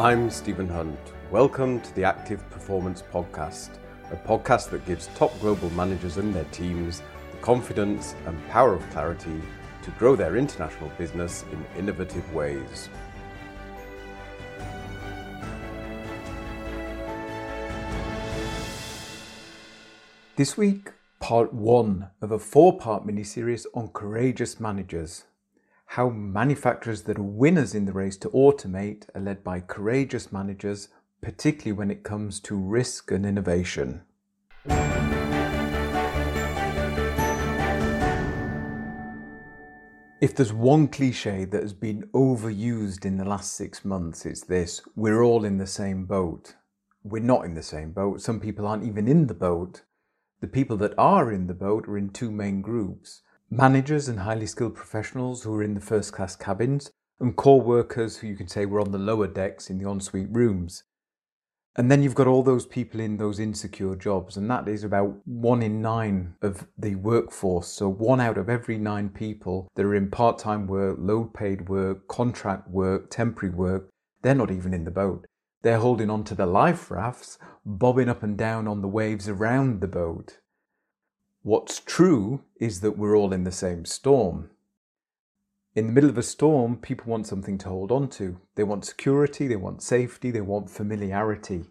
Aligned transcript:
I'm 0.00 0.30
Stephen 0.30 0.66
Hunt. 0.66 0.98
Welcome 1.30 1.78
to 1.82 1.94
the 1.94 2.04
Active 2.04 2.48
Performance 2.48 3.02
Podcast, 3.12 3.76
a 4.10 4.16
podcast 4.16 4.70
that 4.70 4.86
gives 4.86 5.08
top 5.08 5.38
global 5.40 5.68
managers 5.72 6.16
and 6.16 6.34
their 6.34 6.44
teams 6.44 7.02
the 7.30 7.36
confidence 7.42 8.14
and 8.24 8.48
power 8.48 8.72
of 8.72 8.90
clarity 8.92 9.42
to 9.82 9.90
grow 9.98 10.16
their 10.16 10.38
international 10.38 10.90
business 10.96 11.44
in 11.52 11.78
innovative 11.78 12.32
ways. 12.32 12.88
This 20.36 20.56
week, 20.56 20.92
part 21.18 21.52
one 21.52 22.08
of 22.22 22.32
a 22.32 22.38
four 22.38 22.78
part 22.78 23.04
mini 23.04 23.22
series 23.22 23.66
on 23.74 23.88
courageous 23.88 24.58
managers 24.58 25.24
how 25.94 26.08
manufacturers 26.08 27.02
that 27.02 27.18
are 27.18 27.22
winners 27.24 27.74
in 27.74 27.84
the 27.84 27.92
race 27.92 28.16
to 28.16 28.28
automate 28.28 29.06
are 29.12 29.20
led 29.20 29.42
by 29.42 29.58
courageous 29.58 30.30
managers, 30.30 30.86
particularly 31.20 31.72
when 31.72 31.90
it 31.90 32.04
comes 32.04 32.38
to 32.38 32.54
risk 32.54 33.10
and 33.10 33.26
innovation. 33.26 34.00
If 40.20 40.36
there's 40.36 40.52
one 40.52 40.86
cliche 40.86 41.44
that 41.46 41.60
has 41.60 41.72
been 41.72 42.08
overused 42.14 43.04
in 43.04 43.16
the 43.16 43.24
last 43.24 43.54
six 43.54 43.84
months, 43.84 44.24
it's 44.24 44.42
this 44.44 44.80
we're 44.94 45.24
all 45.24 45.44
in 45.44 45.58
the 45.58 45.66
same 45.66 46.04
boat. 46.04 46.54
We're 47.02 47.20
not 47.20 47.44
in 47.44 47.54
the 47.54 47.64
same 47.64 47.90
boat. 47.90 48.20
Some 48.20 48.38
people 48.38 48.64
aren't 48.64 48.84
even 48.84 49.08
in 49.08 49.26
the 49.26 49.34
boat. 49.34 49.82
The 50.40 50.46
people 50.46 50.76
that 50.76 50.94
are 50.96 51.32
in 51.32 51.48
the 51.48 51.54
boat 51.54 51.88
are 51.88 51.98
in 51.98 52.10
two 52.10 52.30
main 52.30 52.62
groups 52.62 53.22
managers 53.50 54.08
and 54.08 54.20
highly 54.20 54.46
skilled 54.46 54.76
professionals 54.76 55.42
who 55.42 55.54
are 55.54 55.62
in 55.62 55.74
the 55.74 55.80
first 55.80 56.12
class 56.12 56.36
cabins, 56.36 56.90
and 57.18 57.36
core 57.36 57.60
workers 57.60 58.18
who 58.18 58.28
you 58.28 58.36
can 58.36 58.48
say 58.48 58.64
were 58.64 58.80
on 58.80 58.92
the 58.92 58.98
lower 58.98 59.26
decks 59.26 59.68
in 59.68 59.78
the 59.78 59.88
ensuite 59.88 60.28
rooms. 60.30 60.84
And 61.76 61.90
then 61.90 62.02
you've 62.02 62.14
got 62.14 62.26
all 62.26 62.42
those 62.42 62.66
people 62.66 63.00
in 63.00 63.16
those 63.16 63.38
insecure 63.38 63.94
jobs, 63.94 64.36
and 64.36 64.50
that 64.50 64.66
is 64.66 64.82
about 64.82 65.16
one 65.24 65.62
in 65.62 65.80
nine 65.80 66.34
of 66.42 66.66
the 66.76 66.96
workforce. 66.96 67.68
So, 67.68 67.88
one 67.88 68.20
out 68.20 68.38
of 68.38 68.48
every 68.48 68.76
nine 68.76 69.08
people 69.08 69.68
that 69.76 69.84
are 69.84 69.94
in 69.94 70.10
part 70.10 70.38
time 70.38 70.66
work, 70.66 70.96
low 70.98 71.24
paid 71.24 71.68
work, 71.68 72.08
contract 72.08 72.68
work, 72.68 73.08
temporary 73.10 73.54
work, 73.54 73.88
they're 74.22 74.34
not 74.34 74.50
even 74.50 74.74
in 74.74 74.84
the 74.84 74.90
boat. 74.90 75.26
They're 75.62 75.78
holding 75.78 76.10
on 76.10 76.24
to 76.24 76.34
the 76.34 76.46
life 76.46 76.90
rafts, 76.90 77.38
bobbing 77.64 78.08
up 78.08 78.22
and 78.22 78.36
down 78.36 78.66
on 78.66 78.80
the 78.80 78.88
waves 78.88 79.28
around 79.28 79.80
the 79.80 79.88
boat. 79.88 80.38
What's 81.42 81.80
true 81.80 82.42
is 82.56 82.80
that 82.82 82.98
we're 82.98 83.16
all 83.16 83.32
in 83.32 83.44
the 83.44 83.52
same 83.52 83.86
storm. 83.86 84.50
In 85.74 85.86
the 85.86 85.92
middle 85.92 86.10
of 86.10 86.18
a 86.18 86.22
storm, 86.22 86.76
people 86.76 87.10
want 87.10 87.26
something 87.26 87.56
to 87.58 87.68
hold 87.70 87.90
on 87.90 88.08
to. 88.10 88.38
They 88.56 88.64
want 88.64 88.84
security, 88.84 89.46
they 89.46 89.56
want 89.56 89.82
safety, 89.82 90.30
they 90.30 90.42
want 90.42 90.68
familiarity. 90.68 91.64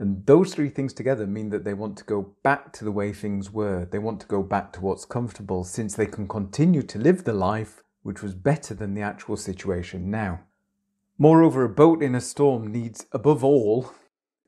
And 0.00 0.26
those 0.26 0.52
three 0.52 0.68
things 0.68 0.92
together 0.92 1.28
mean 1.28 1.50
that 1.50 1.62
they 1.62 1.74
want 1.74 1.96
to 1.98 2.04
go 2.04 2.34
back 2.42 2.72
to 2.72 2.84
the 2.84 2.90
way 2.90 3.12
things 3.12 3.52
were. 3.52 3.84
They 3.84 4.00
want 4.00 4.20
to 4.22 4.26
go 4.26 4.42
back 4.42 4.72
to 4.72 4.80
what's 4.80 5.04
comfortable 5.04 5.62
since 5.62 5.94
they 5.94 6.06
can 6.06 6.26
continue 6.26 6.82
to 6.82 6.98
live 6.98 7.22
the 7.22 7.32
life 7.32 7.84
which 8.02 8.20
was 8.20 8.34
better 8.34 8.74
than 8.74 8.94
the 8.94 9.02
actual 9.02 9.36
situation 9.36 10.10
now. 10.10 10.40
Moreover, 11.18 11.62
a 11.62 11.68
boat 11.68 12.02
in 12.02 12.16
a 12.16 12.20
storm 12.20 12.72
needs, 12.72 13.06
above 13.12 13.44
all, 13.44 13.92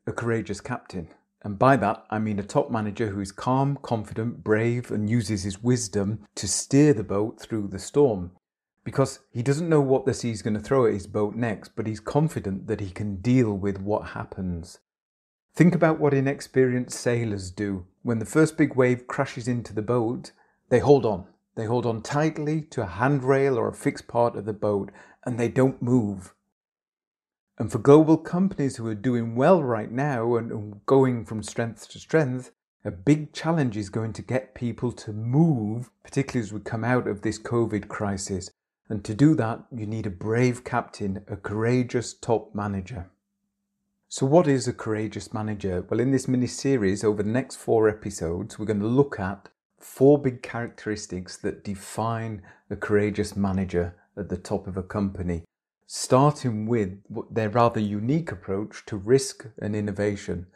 a 0.08 0.12
courageous 0.12 0.60
captain. 0.60 1.08
And 1.46 1.60
by 1.60 1.76
that, 1.76 2.04
I 2.10 2.18
mean 2.18 2.40
a 2.40 2.42
top 2.42 2.72
manager 2.72 3.10
who 3.10 3.20
is 3.20 3.30
calm, 3.30 3.78
confident, 3.80 4.42
brave, 4.42 4.90
and 4.90 5.08
uses 5.08 5.44
his 5.44 5.62
wisdom 5.62 6.26
to 6.34 6.48
steer 6.48 6.92
the 6.92 7.04
boat 7.04 7.38
through 7.38 7.68
the 7.68 7.78
storm. 7.78 8.32
Because 8.82 9.20
he 9.30 9.44
doesn't 9.44 9.68
know 9.68 9.80
what 9.80 10.06
the 10.06 10.12
sea 10.12 10.32
is 10.32 10.42
going 10.42 10.54
to 10.54 10.60
throw 10.60 10.86
at 10.86 10.94
his 10.94 11.06
boat 11.06 11.36
next, 11.36 11.76
but 11.76 11.86
he's 11.86 12.00
confident 12.00 12.66
that 12.66 12.80
he 12.80 12.90
can 12.90 13.20
deal 13.20 13.56
with 13.56 13.78
what 13.78 14.08
happens. 14.08 14.80
Think 15.54 15.72
about 15.72 16.00
what 16.00 16.14
inexperienced 16.14 16.98
sailors 16.98 17.52
do. 17.52 17.86
When 18.02 18.18
the 18.18 18.26
first 18.26 18.56
big 18.58 18.74
wave 18.74 19.06
crashes 19.06 19.46
into 19.46 19.72
the 19.72 19.82
boat, 19.82 20.32
they 20.68 20.80
hold 20.80 21.06
on. 21.06 21.26
They 21.54 21.66
hold 21.66 21.86
on 21.86 22.02
tightly 22.02 22.62
to 22.70 22.82
a 22.82 22.86
handrail 22.86 23.56
or 23.56 23.68
a 23.68 23.72
fixed 23.72 24.08
part 24.08 24.34
of 24.34 24.46
the 24.46 24.52
boat, 24.52 24.90
and 25.24 25.38
they 25.38 25.48
don't 25.48 25.80
move. 25.80 26.34
And 27.58 27.72
for 27.72 27.78
global 27.78 28.18
companies 28.18 28.76
who 28.76 28.86
are 28.86 28.94
doing 28.94 29.34
well 29.34 29.62
right 29.62 29.90
now 29.90 30.36
and 30.36 30.84
going 30.84 31.24
from 31.24 31.42
strength 31.42 31.88
to 31.90 31.98
strength, 31.98 32.52
a 32.84 32.90
big 32.90 33.32
challenge 33.32 33.78
is 33.78 33.88
going 33.88 34.12
to 34.12 34.22
get 34.22 34.54
people 34.54 34.92
to 34.92 35.12
move, 35.12 35.90
particularly 36.04 36.46
as 36.46 36.52
we 36.52 36.60
come 36.60 36.84
out 36.84 37.08
of 37.08 37.22
this 37.22 37.38
COVID 37.38 37.88
crisis. 37.88 38.50
And 38.90 39.02
to 39.04 39.14
do 39.14 39.34
that, 39.36 39.64
you 39.74 39.86
need 39.86 40.06
a 40.06 40.10
brave 40.10 40.64
captain, 40.64 41.24
a 41.28 41.36
courageous 41.36 42.12
top 42.12 42.54
manager. 42.54 43.10
So, 44.08 44.26
what 44.26 44.46
is 44.46 44.68
a 44.68 44.72
courageous 44.72 45.32
manager? 45.32 45.84
Well, 45.90 45.98
in 45.98 46.12
this 46.12 46.28
mini 46.28 46.46
series, 46.46 47.02
over 47.02 47.22
the 47.22 47.28
next 47.28 47.56
four 47.56 47.88
episodes, 47.88 48.58
we're 48.58 48.66
going 48.66 48.80
to 48.80 48.86
look 48.86 49.18
at 49.18 49.48
four 49.80 50.18
big 50.18 50.42
characteristics 50.42 51.36
that 51.38 51.64
define 51.64 52.42
a 52.70 52.76
courageous 52.76 53.34
manager 53.34 53.96
at 54.16 54.28
the 54.28 54.36
top 54.36 54.68
of 54.68 54.76
a 54.76 54.82
company 54.82 55.42
starting 55.86 56.66
with 56.66 56.98
their 57.30 57.48
rather 57.48 57.80
unique 57.80 58.32
approach 58.32 58.84
to 58.86 58.96
risk 58.96 59.46
and 59.60 59.76
innovation. 59.76 60.46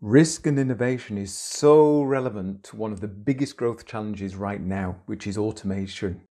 Risk 0.00 0.46
and 0.46 0.58
innovation 0.58 1.18
is 1.18 1.34
so 1.34 2.02
relevant 2.02 2.62
to 2.64 2.76
one 2.76 2.92
of 2.92 3.00
the 3.00 3.08
biggest 3.08 3.56
growth 3.56 3.86
challenges 3.86 4.36
right 4.36 4.60
now, 4.60 4.96
which 5.06 5.26
is 5.26 5.36
automation. 5.36 6.22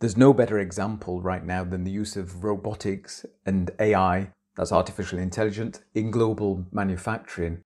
There's 0.00 0.16
no 0.16 0.32
better 0.32 0.58
example 0.58 1.20
right 1.20 1.44
now 1.44 1.64
than 1.64 1.84
the 1.84 1.90
use 1.90 2.16
of 2.16 2.44
robotics 2.44 3.26
and 3.44 3.70
AI, 3.80 4.32
that's 4.54 4.72
artificial 4.72 5.18
intelligence, 5.18 5.80
in 5.94 6.10
global 6.10 6.66
manufacturing. 6.72 7.62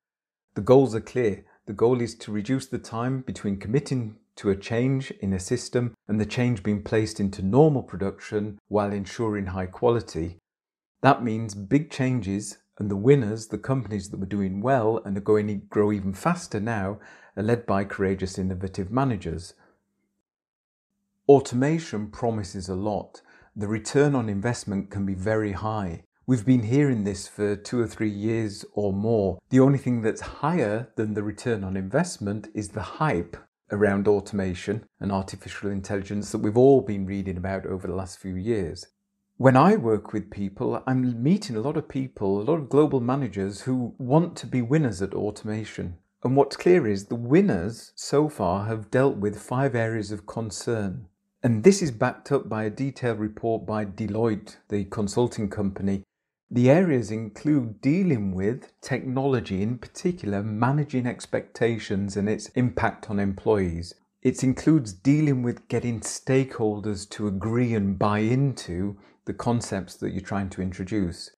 The 0.54 0.62
goals 0.62 0.94
are 0.94 1.00
clear. 1.00 1.44
The 1.66 1.72
goal 1.72 2.00
is 2.00 2.14
to 2.16 2.32
reduce 2.32 2.66
the 2.66 2.78
time 2.78 3.20
between 3.20 3.58
committing 3.58 4.16
to 4.36 4.50
a 4.50 4.56
change 4.56 5.10
in 5.20 5.32
a 5.32 5.40
system 5.40 5.94
and 6.08 6.20
the 6.20 6.26
change 6.26 6.62
being 6.62 6.82
placed 6.82 7.20
into 7.20 7.42
normal 7.42 7.82
production 7.82 8.58
while 8.68 8.92
ensuring 8.92 9.46
high 9.46 9.66
quality. 9.66 10.38
That 11.02 11.22
means 11.22 11.54
big 11.54 11.90
changes, 11.90 12.58
and 12.78 12.90
the 12.90 12.96
winners, 12.96 13.48
the 13.48 13.58
companies 13.58 14.08
that 14.10 14.20
were 14.20 14.26
doing 14.26 14.60
well 14.60 15.00
and 15.04 15.16
are 15.16 15.20
going 15.20 15.48
to 15.48 15.54
grow 15.54 15.92
even 15.92 16.14
faster 16.14 16.60
now, 16.60 16.98
are 17.36 17.42
led 17.42 17.66
by 17.66 17.84
courageous, 17.84 18.38
innovative 18.38 18.90
managers. 18.90 19.54
Automation 21.28 22.10
promises 22.10 22.68
a 22.68 22.74
lot. 22.74 23.20
The 23.54 23.68
return 23.68 24.14
on 24.14 24.28
investment 24.28 24.90
can 24.90 25.04
be 25.04 25.14
very 25.14 25.52
high. 25.52 26.04
We've 26.26 26.46
been 26.46 26.62
hearing 26.62 27.04
this 27.04 27.26
for 27.28 27.56
two 27.56 27.80
or 27.80 27.86
three 27.86 28.10
years 28.10 28.64
or 28.74 28.92
more. 28.92 29.38
The 29.50 29.60
only 29.60 29.78
thing 29.78 30.02
that's 30.02 30.20
higher 30.20 30.88
than 30.96 31.14
the 31.14 31.22
return 31.22 31.64
on 31.64 31.76
investment 31.76 32.48
is 32.54 32.68
the 32.68 32.82
hype 32.82 33.36
around 33.72 34.06
automation 34.06 34.84
and 35.00 35.10
artificial 35.10 35.70
intelligence 35.70 36.30
that 36.30 36.38
we've 36.38 36.56
all 36.56 36.82
been 36.82 37.06
reading 37.06 37.36
about 37.36 37.66
over 37.66 37.88
the 37.88 37.94
last 37.94 38.18
few 38.20 38.36
years. 38.36 38.86
When 39.38 39.56
I 39.56 39.74
work 39.74 40.12
with 40.12 40.30
people, 40.30 40.82
I'm 40.86 41.20
meeting 41.20 41.56
a 41.56 41.60
lot 41.60 41.76
of 41.76 41.88
people, 41.88 42.40
a 42.40 42.44
lot 42.44 42.60
of 42.60 42.68
global 42.68 43.00
managers 43.00 43.62
who 43.62 43.94
want 43.98 44.36
to 44.36 44.46
be 44.46 44.62
winners 44.62 45.02
at 45.02 45.14
automation. 45.14 45.96
And 46.22 46.36
what's 46.36 46.56
clear 46.56 46.86
is 46.86 47.06
the 47.06 47.16
winners 47.16 47.92
so 47.96 48.28
far 48.28 48.66
have 48.66 48.90
dealt 48.90 49.16
with 49.16 49.42
five 49.42 49.74
areas 49.74 50.12
of 50.12 50.26
concern. 50.26 51.08
And 51.42 51.64
this 51.64 51.82
is 51.82 51.90
backed 51.90 52.30
up 52.30 52.48
by 52.48 52.64
a 52.64 52.70
detailed 52.70 53.18
report 53.18 53.66
by 53.66 53.84
Deloitte, 53.84 54.58
the 54.68 54.84
consulting 54.84 55.50
company, 55.50 56.04
the 56.54 56.68
areas 56.68 57.10
include 57.10 57.80
dealing 57.80 58.34
with 58.34 58.78
technology, 58.82 59.62
in 59.62 59.78
particular, 59.78 60.42
managing 60.42 61.06
expectations 61.06 62.14
and 62.14 62.28
its 62.28 62.48
impact 62.48 63.08
on 63.08 63.18
employees. 63.18 63.94
It 64.20 64.44
includes 64.44 64.92
dealing 64.92 65.42
with 65.42 65.66
getting 65.68 66.00
stakeholders 66.00 67.08
to 67.10 67.26
agree 67.26 67.72
and 67.72 67.98
buy 67.98 68.18
into 68.18 68.98
the 69.24 69.32
concepts 69.32 69.94
that 69.96 70.10
you're 70.10 70.20
trying 70.20 70.50
to 70.50 70.60
introduce. 70.60 71.30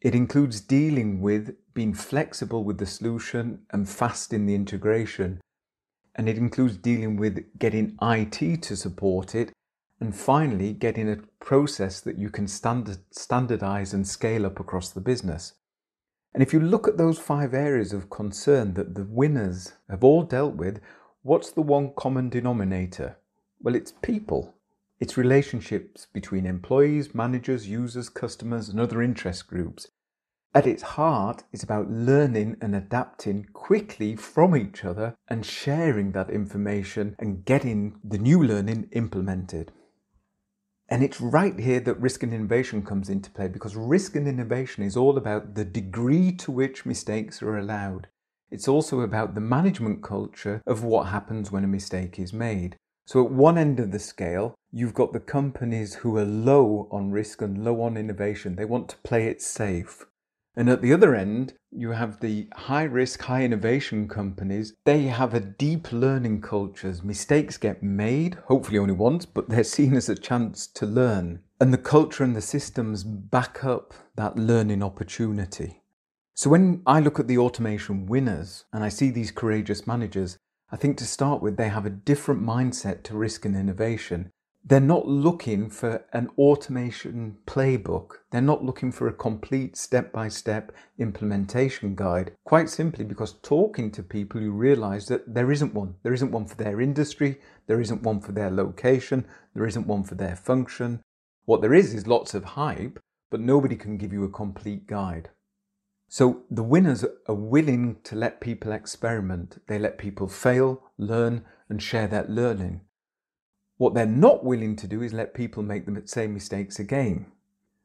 It 0.00 0.14
includes 0.14 0.62
dealing 0.62 1.20
with 1.20 1.54
being 1.74 1.92
flexible 1.92 2.64
with 2.64 2.78
the 2.78 2.86
solution 2.86 3.66
and 3.68 3.86
fast 3.86 4.32
in 4.32 4.46
the 4.46 4.54
integration. 4.54 5.42
And 6.14 6.26
it 6.26 6.38
includes 6.38 6.78
dealing 6.78 7.16
with 7.16 7.44
getting 7.58 7.98
IT 8.00 8.62
to 8.62 8.76
support 8.76 9.34
it 9.34 9.52
and 10.02 10.16
finally, 10.16 10.72
getting 10.72 11.08
a 11.08 11.20
process 11.38 12.00
that 12.00 12.18
you 12.18 12.28
can 12.28 12.48
standard, 12.48 12.98
standardize 13.12 13.94
and 13.94 14.04
scale 14.04 14.44
up 14.44 14.58
across 14.58 14.90
the 14.90 15.00
business. 15.00 15.52
And 16.34 16.42
if 16.42 16.52
you 16.52 16.58
look 16.58 16.88
at 16.88 16.98
those 16.98 17.20
five 17.20 17.54
areas 17.54 17.92
of 17.92 18.10
concern 18.10 18.74
that 18.74 18.96
the 18.96 19.04
winners 19.08 19.74
have 19.88 20.02
all 20.02 20.24
dealt 20.24 20.56
with, 20.56 20.80
what's 21.22 21.52
the 21.52 21.62
one 21.62 21.92
common 21.96 22.30
denominator? 22.30 23.16
Well, 23.60 23.76
it's 23.76 23.92
people. 24.02 24.56
It's 24.98 25.16
relationships 25.16 26.08
between 26.12 26.46
employees, 26.46 27.14
managers, 27.14 27.68
users, 27.68 28.08
customers, 28.08 28.68
and 28.68 28.80
other 28.80 29.02
interest 29.02 29.46
groups. 29.46 29.86
At 30.52 30.66
its 30.66 30.82
heart, 30.82 31.44
it's 31.52 31.62
about 31.62 31.92
learning 31.92 32.56
and 32.60 32.74
adapting 32.74 33.46
quickly 33.52 34.16
from 34.16 34.56
each 34.56 34.84
other 34.84 35.14
and 35.28 35.46
sharing 35.46 36.10
that 36.10 36.28
information 36.28 37.14
and 37.20 37.44
getting 37.44 38.00
the 38.02 38.18
new 38.18 38.42
learning 38.42 38.88
implemented. 38.90 39.70
And 40.92 41.02
it's 41.02 41.22
right 41.22 41.58
here 41.58 41.80
that 41.80 41.98
risk 42.02 42.22
and 42.22 42.34
innovation 42.34 42.82
comes 42.82 43.08
into 43.08 43.30
play 43.30 43.48
because 43.48 43.74
risk 43.74 44.14
and 44.14 44.28
innovation 44.28 44.84
is 44.84 44.94
all 44.94 45.16
about 45.16 45.54
the 45.54 45.64
degree 45.64 46.32
to 46.32 46.52
which 46.52 46.84
mistakes 46.84 47.40
are 47.40 47.56
allowed. 47.56 48.08
It's 48.50 48.68
also 48.68 49.00
about 49.00 49.34
the 49.34 49.40
management 49.40 50.02
culture 50.02 50.60
of 50.66 50.84
what 50.84 51.04
happens 51.06 51.50
when 51.50 51.64
a 51.64 51.66
mistake 51.66 52.18
is 52.18 52.34
made. 52.34 52.76
So, 53.06 53.24
at 53.24 53.32
one 53.32 53.56
end 53.56 53.80
of 53.80 53.90
the 53.90 53.98
scale, 53.98 54.54
you've 54.70 54.92
got 54.92 55.14
the 55.14 55.20
companies 55.20 55.94
who 55.94 56.18
are 56.18 56.26
low 56.26 56.88
on 56.90 57.10
risk 57.10 57.40
and 57.40 57.64
low 57.64 57.80
on 57.80 57.96
innovation. 57.96 58.56
They 58.56 58.66
want 58.66 58.90
to 58.90 58.98
play 58.98 59.28
it 59.28 59.40
safe. 59.40 60.04
And 60.54 60.68
at 60.68 60.82
the 60.82 60.92
other 60.92 61.14
end, 61.14 61.54
you 61.70 61.92
have 61.92 62.20
the 62.20 62.48
high 62.54 62.84
risk, 62.84 63.22
high 63.22 63.42
innovation 63.42 64.06
companies. 64.06 64.74
They 64.84 65.04
have 65.04 65.32
a 65.32 65.40
deep 65.40 65.90
learning 65.92 66.42
cultures. 66.42 67.02
Mistakes 67.02 67.56
get 67.56 67.82
made, 67.82 68.34
hopefully 68.46 68.78
only 68.78 68.92
once, 68.92 69.24
but 69.24 69.48
they're 69.48 69.64
seen 69.64 69.96
as 69.96 70.10
a 70.10 70.14
chance 70.14 70.66
to 70.68 70.84
learn. 70.84 71.40
And 71.58 71.72
the 71.72 71.78
culture 71.78 72.22
and 72.22 72.36
the 72.36 72.42
systems 72.42 73.02
back 73.02 73.64
up 73.64 73.94
that 74.16 74.36
learning 74.36 74.82
opportunity. 74.82 75.82
So 76.34 76.50
when 76.50 76.82
I 76.86 77.00
look 77.00 77.18
at 77.18 77.28
the 77.28 77.38
automation 77.38 78.06
winners 78.06 78.64
and 78.72 78.84
I 78.84 78.88
see 78.88 79.10
these 79.10 79.30
courageous 79.30 79.86
managers, 79.86 80.38
I 80.70 80.76
think 80.76 80.98
to 80.98 81.06
start 81.06 81.42
with, 81.42 81.56
they 81.56 81.68
have 81.68 81.86
a 81.86 81.90
different 81.90 82.42
mindset 82.42 83.02
to 83.04 83.16
risk 83.16 83.44
and 83.44 83.56
innovation 83.56 84.32
they're 84.64 84.80
not 84.80 85.08
looking 85.08 85.68
for 85.68 86.04
an 86.12 86.28
automation 86.38 87.36
playbook. 87.46 88.18
They're 88.30 88.40
not 88.40 88.64
looking 88.64 88.92
for 88.92 89.08
a 89.08 89.12
complete 89.12 89.76
step 89.76 90.12
by 90.12 90.28
step 90.28 90.70
implementation 90.98 91.96
guide, 91.96 92.32
quite 92.44 92.68
simply 92.68 93.04
because 93.04 93.34
talking 93.42 93.90
to 93.90 94.02
people, 94.04 94.40
you 94.40 94.52
realize 94.52 95.06
that 95.08 95.34
there 95.34 95.50
isn't 95.50 95.74
one. 95.74 95.96
There 96.04 96.14
isn't 96.14 96.30
one 96.30 96.46
for 96.46 96.54
their 96.54 96.80
industry, 96.80 97.40
there 97.66 97.80
isn't 97.80 98.02
one 98.02 98.20
for 98.20 98.32
their 98.32 98.50
location, 98.50 99.26
there 99.54 99.66
isn't 99.66 99.86
one 99.86 100.04
for 100.04 100.14
their 100.14 100.36
function. 100.36 101.00
What 101.44 101.60
there 101.60 101.74
is 101.74 101.92
is 101.92 102.06
lots 102.06 102.32
of 102.32 102.44
hype, 102.44 103.00
but 103.30 103.40
nobody 103.40 103.74
can 103.74 103.96
give 103.96 104.12
you 104.12 104.22
a 104.22 104.30
complete 104.30 104.86
guide. 104.86 105.30
So 106.08 106.42
the 106.50 106.62
winners 106.62 107.04
are 107.26 107.34
willing 107.34 107.96
to 108.04 108.14
let 108.14 108.40
people 108.40 108.70
experiment. 108.70 109.60
They 109.66 109.78
let 109.78 109.98
people 109.98 110.28
fail, 110.28 110.84
learn, 110.98 111.44
and 111.68 111.82
share 111.82 112.06
that 112.08 112.30
learning. 112.30 112.82
What 113.82 113.94
they're 113.94 114.06
not 114.06 114.44
willing 114.44 114.76
to 114.76 114.86
do 114.86 115.02
is 115.02 115.12
let 115.12 115.34
people 115.34 115.64
make 115.64 115.86
the 115.86 116.02
same 116.04 116.32
mistakes 116.32 116.78
again. 116.78 117.26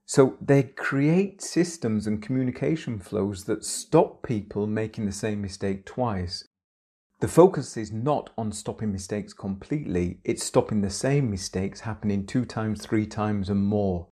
So 0.05 0.37
they 0.39 0.61
create 0.61 1.41
systems 1.41 2.05
and 2.05 2.21
communication 2.21 2.99
flows 2.99 3.45
that 3.45 3.65
stop 3.65 4.21
people 4.21 4.67
making 4.67 5.07
the 5.07 5.11
same 5.11 5.41
mistake 5.41 5.87
twice. 5.87 6.47
The 7.19 7.27
focus 7.27 7.75
is 7.77 7.91
not 7.91 8.29
on 8.37 8.51
stopping 8.51 8.91
mistakes 8.91 9.33
completely, 9.33 10.19
it's 10.23 10.43
stopping 10.43 10.81
the 10.81 10.91
same 10.91 11.31
mistakes 11.31 11.79
happening 11.79 12.27
two 12.27 12.45
times, 12.45 12.85
three 12.85 13.07
times, 13.07 13.49
and 13.49 13.63
more. 13.63 14.07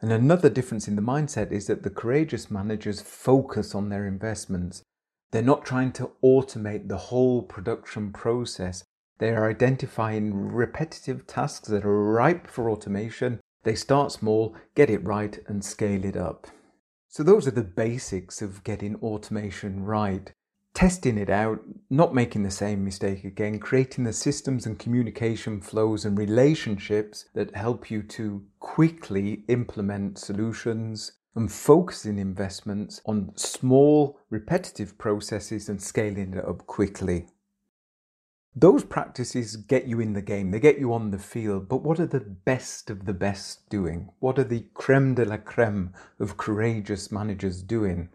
And 0.00 0.10
another 0.10 0.48
difference 0.48 0.88
in 0.88 0.96
the 0.96 1.02
mindset 1.02 1.52
is 1.52 1.66
that 1.66 1.82
the 1.82 1.90
courageous 1.90 2.50
managers 2.50 3.02
focus 3.02 3.74
on 3.74 3.90
their 3.90 4.06
investments. 4.06 4.82
They're 5.30 5.42
not 5.42 5.66
trying 5.66 5.92
to 5.92 6.12
automate 6.24 6.88
the 6.88 6.96
whole 6.96 7.42
production 7.42 8.14
process. 8.14 8.82
They 9.18 9.30
are 9.30 9.50
identifying 9.50 10.52
repetitive 10.52 11.26
tasks 11.26 11.68
that 11.68 11.84
are 11.84 12.12
ripe 12.12 12.46
for 12.46 12.70
automation. 12.70 13.40
They 13.64 13.74
start 13.74 14.12
small, 14.12 14.54
get 14.74 14.90
it 14.90 15.04
right, 15.04 15.38
and 15.48 15.64
scale 15.64 16.04
it 16.04 16.16
up. 16.16 16.46
So, 17.08 17.22
those 17.22 17.48
are 17.48 17.52
the 17.52 17.62
basics 17.62 18.42
of 18.42 18.62
getting 18.62 18.96
automation 18.96 19.84
right. 19.84 20.30
Testing 20.74 21.18
it 21.18 21.30
out, 21.30 21.60
not 21.90 22.14
making 22.14 22.44
the 22.44 22.50
same 22.50 22.84
mistake 22.84 23.24
again, 23.24 23.58
creating 23.58 24.04
the 24.04 24.12
systems 24.12 24.66
and 24.66 24.78
communication 24.78 25.60
flows 25.60 26.04
and 26.04 26.16
relationships 26.16 27.24
that 27.34 27.56
help 27.56 27.90
you 27.90 28.02
to 28.02 28.44
quickly 28.60 29.42
implement 29.48 30.18
solutions 30.18 31.12
and 31.34 31.50
focusing 31.50 32.18
investments 32.18 33.00
on 33.06 33.32
small, 33.34 34.20
repetitive 34.30 34.96
processes 34.98 35.68
and 35.68 35.82
scaling 35.82 36.34
it 36.34 36.44
up 36.44 36.66
quickly. 36.66 37.26
Those 38.56 38.82
practices 38.82 39.56
get 39.56 39.86
you 39.86 40.00
in 40.00 40.14
the 40.14 40.22
game, 40.22 40.50
they 40.50 40.58
get 40.58 40.78
you 40.78 40.92
on 40.92 41.10
the 41.10 41.18
field, 41.18 41.68
but 41.68 41.82
what 41.82 42.00
are 42.00 42.06
the 42.06 42.20
best 42.20 42.90
of 42.90 43.04
the 43.04 43.12
best 43.12 43.68
doing? 43.68 44.10
What 44.18 44.38
are 44.38 44.44
the 44.44 44.66
creme 44.74 45.14
de 45.14 45.24
la 45.24 45.36
creme 45.36 45.92
of 46.18 46.36
courageous 46.36 47.12
managers 47.12 47.62
doing? 47.62 48.08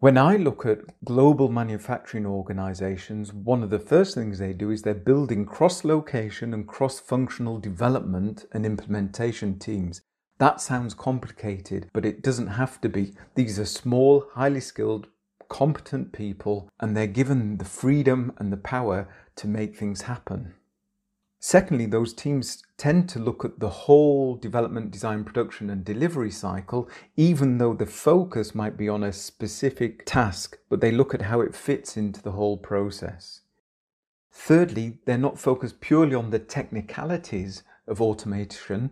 When 0.00 0.18
I 0.18 0.36
look 0.36 0.66
at 0.66 1.02
global 1.04 1.48
manufacturing 1.48 2.26
organizations, 2.26 3.32
one 3.32 3.62
of 3.62 3.70
the 3.70 3.78
first 3.78 4.14
things 4.14 4.38
they 4.38 4.52
do 4.52 4.70
is 4.70 4.82
they're 4.82 4.94
building 4.94 5.46
cross 5.46 5.84
location 5.84 6.52
and 6.52 6.66
cross 6.68 7.00
functional 7.00 7.58
development 7.58 8.44
and 8.52 8.66
implementation 8.66 9.58
teams. 9.58 10.02
That 10.38 10.60
sounds 10.60 10.92
complicated, 10.92 11.88
but 11.92 12.04
it 12.04 12.22
doesn't 12.22 12.48
have 12.48 12.80
to 12.80 12.88
be. 12.88 13.14
These 13.34 13.58
are 13.58 13.64
small, 13.64 14.26
highly 14.34 14.60
skilled 14.60 15.06
competent 15.48 16.12
people 16.12 16.70
and 16.80 16.96
they're 16.96 17.06
given 17.06 17.58
the 17.58 17.64
freedom 17.64 18.32
and 18.38 18.52
the 18.52 18.56
power 18.56 19.08
to 19.36 19.48
make 19.48 19.76
things 19.76 20.02
happen. 20.02 20.54
Secondly, 21.46 21.84
those 21.84 22.14
teams 22.14 22.62
tend 22.78 23.06
to 23.10 23.18
look 23.18 23.44
at 23.44 23.60
the 23.60 23.68
whole 23.68 24.34
development, 24.34 24.90
design, 24.90 25.24
production, 25.24 25.68
and 25.68 25.84
delivery 25.84 26.30
cycle, 26.30 26.88
even 27.16 27.58
though 27.58 27.74
the 27.74 27.84
focus 27.84 28.54
might 28.54 28.78
be 28.78 28.88
on 28.88 29.04
a 29.04 29.12
specific 29.12 30.06
task, 30.06 30.56
but 30.70 30.80
they 30.80 30.90
look 30.90 31.12
at 31.12 31.20
how 31.20 31.42
it 31.42 31.54
fits 31.54 31.98
into 31.98 32.22
the 32.22 32.32
whole 32.32 32.56
process. 32.56 33.42
Thirdly, 34.32 34.98
they're 35.04 35.18
not 35.18 35.38
focused 35.38 35.82
purely 35.82 36.14
on 36.14 36.30
the 36.30 36.38
technicalities 36.38 37.62
of 37.86 38.00
automation, 38.00 38.90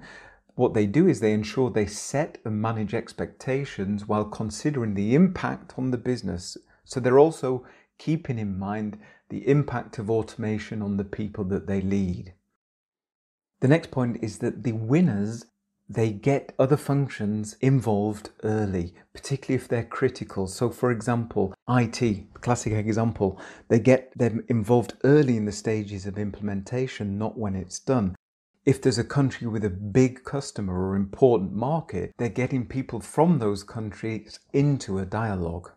what 0.54 0.74
they 0.74 0.86
do 0.86 1.08
is 1.08 1.20
they 1.20 1.32
ensure 1.32 1.70
they 1.70 1.86
set 1.86 2.38
and 2.44 2.60
manage 2.60 2.94
expectations 2.94 4.06
while 4.06 4.24
considering 4.24 4.94
the 4.94 5.14
impact 5.14 5.74
on 5.78 5.90
the 5.90 5.98
business. 5.98 6.56
So 6.84 7.00
they're 7.00 7.18
also 7.18 7.64
keeping 7.98 8.38
in 8.38 8.58
mind 8.58 8.98
the 9.30 9.48
impact 9.48 9.98
of 9.98 10.10
automation 10.10 10.82
on 10.82 10.98
the 10.98 11.04
people 11.04 11.44
that 11.44 11.66
they 11.66 11.80
lead. 11.80 12.34
The 13.60 13.68
next 13.68 13.90
point 13.90 14.18
is 14.22 14.38
that 14.38 14.64
the 14.64 14.72
winners 14.72 15.46
they 15.88 16.10
get 16.10 16.54
other 16.58 16.76
functions 16.76 17.56
involved 17.60 18.30
early, 18.44 18.94
particularly 19.12 19.62
if 19.62 19.68
they're 19.68 19.84
critical. 19.84 20.46
So, 20.46 20.70
for 20.70 20.90
example, 20.90 21.52
IT, 21.68 22.32
classic 22.40 22.72
example, 22.72 23.38
they 23.68 23.78
get 23.78 24.16
them 24.16 24.42
involved 24.48 24.94
early 25.04 25.36
in 25.36 25.44
the 25.44 25.52
stages 25.52 26.06
of 26.06 26.18
implementation, 26.18 27.18
not 27.18 27.36
when 27.36 27.54
it's 27.54 27.78
done 27.78 28.16
if 28.64 28.80
there's 28.80 28.98
a 28.98 29.04
country 29.04 29.46
with 29.46 29.64
a 29.64 29.70
big 29.70 30.24
customer 30.24 30.88
or 30.88 30.94
important 30.94 31.52
market, 31.52 32.12
they're 32.18 32.28
getting 32.28 32.66
people 32.66 33.00
from 33.00 33.38
those 33.38 33.64
countries 33.64 34.38
into 34.52 34.98
a 34.98 35.06
dialogue. 35.06 35.70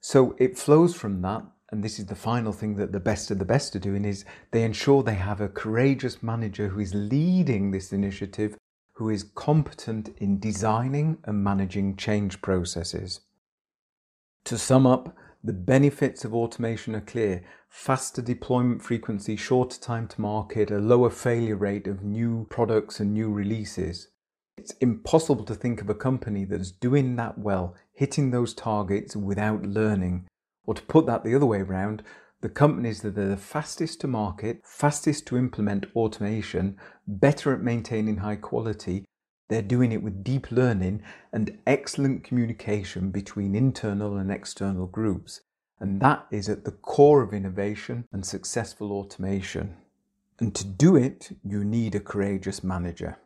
So 0.00 0.36
it 0.38 0.58
flows 0.58 0.94
from 0.94 1.22
that, 1.22 1.44
and 1.70 1.82
this 1.82 1.98
is 1.98 2.06
the 2.06 2.14
final 2.14 2.52
thing 2.52 2.76
that 2.76 2.92
the 2.92 3.00
best 3.00 3.30
of 3.30 3.38
the 3.38 3.46
best 3.46 3.74
are 3.74 3.78
doing 3.78 4.04
is 4.04 4.26
they 4.50 4.64
ensure 4.64 5.02
they 5.02 5.14
have 5.14 5.40
a 5.40 5.48
courageous 5.48 6.22
manager 6.22 6.68
who 6.68 6.80
is 6.80 6.92
leading 6.92 7.70
this 7.70 7.92
initiative, 7.92 8.58
who 8.94 9.08
is 9.08 9.22
competent 9.34 10.10
in 10.18 10.38
designing 10.38 11.16
and 11.24 11.42
managing 11.42 11.96
change 11.96 12.42
processes. 12.42 13.20
To 14.44 14.58
sum 14.58 14.86
up, 14.86 15.16
the 15.44 15.52
benefits 15.52 16.24
of 16.24 16.34
automation 16.34 16.94
are 16.94 17.00
clear 17.00 17.42
faster 17.68 18.22
deployment 18.22 18.82
frequency, 18.82 19.34
shorter 19.34 19.80
time 19.80 20.06
to 20.06 20.20
market, 20.20 20.70
a 20.70 20.78
lower 20.78 21.10
failure 21.10 21.56
rate 21.56 21.86
of 21.86 22.04
new 22.04 22.46
products 22.50 23.00
and 23.00 23.12
new 23.12 23.30
releases. 23.32 24.08
It's 24.56 24.72
impossible 24.74 25.44
to 25.46 25.54
think 25.54 25.80
of 25.80 25.88
a 25.88 25.94
company 25.94 26.44
that's 26.44 26.70
doing 26.70 27.16
that 27.16 27.38
well, 27.38 27.74
hitting 27.94 28.30
those 28.30 28.54
targets 28.54 29.16
without 29.16 29.62
learning. 29.62 30.28
Or 30.64 30.74
to 30.74 30.82
put 30.82 31.06
that 31.06 31.24
the 31.24 31.34
other 31.34 31.46
way 31.46 31.60
around, 31.60 32.02
the 32.42 32.48
companies 32.48 33.00
that 33.02 33.18
are 33.18 33.28
the 33.28 33.36
fastest 33.36 34.00
to 34.02 34.08
market, 34.08 34.60
fastest 34.64 35.26
to 35.28 35.38
implement 35.38 35.86
automation, 35.96 36.76
better 37.06 37.52
at 37.54 37.62
maintaining 37.62 38.18
high 38.18 38.36
quality, 38.36 39.04
they're 39.48 39.62
doing 39.62 39.92
it 39.92 40.02
with 40.02 40.24
deep 40.24 40.50
learning 40.50 41.02
and 41.32 41.58
excellent 41.66 42.24
communication 42.24 43.10
between 43.10 43.54
internal 43.54 44.16
and 44.16 44.30
external 44.30 44.86
groups. 44.86 45.42
And 45.78 46.00
that 46.00 46.26
is 46.30 46.48
at 46.48 46.64
the 46.64 46.70
core 46.70 47.22
of 47.22 47.34
innovation 47.34 48.06
and 48.12 48.24
successful 48.24 48.92
automation. 48.92 49.76
And 50.38 50.54
to 50.54 50.64
do 50.64 50.96
it, 50.96 51.36
you 51.44 51.64
need 51.64 51.94
a 51.94 52.00
courageous 52.00 52.64
manager. 52.64 53.18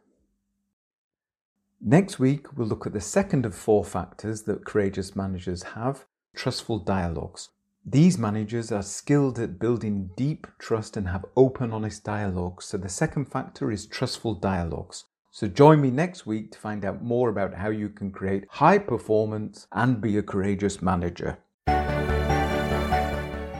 Next 1.80 2.18
week, 2.18 2.56
we'll 2.56 2.66
look 2.66 2.86
at 2.86 2.94
the 2.94 3.00
second 3.00 3.44
of 3.44 3.54
four 3.54 3.84
factors 3.84 4.42
that 4.42 4.64
courageous 4.64 5.14
managers 5.14 5.62
have 5.74 6.06
trustful 6.34 6.78
dialogues. 6.78 7.50
These 7.84 8.18
managers 8.18 8.72
are 8.72 8.82
skilled 8.82 9.38
at 9.38 9.60
building 9.60 10.10
deep 10.16 10.46
trust 10.58 10.96
and 10.96 11.08
have 11.08 11.24
open, 11.36 11.72
honest 11.72 12.02
dialogues. 12.02 12.64
So, 12.64 12.78
the 12.78 12.88
second 12.88 13.26
factor 13.26 13.70
is 13.70 13.86
trustful 13.86 14.34
dialogues. 14.34 15.04
So 15.36 15.46
join 15.46 15.82
me 15.82 15.90
next 15.90 16.24
week 16.24 16.52
to 16.52 16.58
find 16.58 16.82
out 16.82 17.04
more 17.04 17.28
about 17.28 17.52
how 17.52 17.68
you 17.68 17.90
can 17.90 18.10
create 18.10 18.46
high 18.48 18.78
performance 18.78 19.66
and 19.70 20.00
be 20.00 20.16
a 20.16 20.22
courageous 20.22 20.80
manager. 20.80 21.36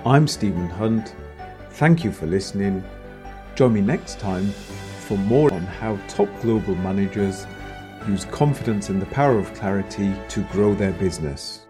I'm 0.06 0.26
Stephen 0.26 0.70
Hunt. 0.70 1.14
Thank 1.72 2.02
you 2.02 2.12
for 2.12 2.24
listening. 2.24 2.82
Join 3.56 3.74
me 3.74 3.82
next 3.82 4.18
time 4.18 4.52
for 5.06 5.18
more 5.18 5.52
on 5.52 5.66
how 5.66 5.98
top 6.08 6.30
global 6.40 6.74
managers 6.76 7.46
use 8.08 8.24
confidence 8.24 8.88
and 8.88 9.02
the 9.02 9.12
power 9.12 9.38
of 9.38 9.52
clarity 9.52 10.14
to 10.30 10.44
grow 10.44 10.74
their 10.74 10.92
business. 10.92 11.65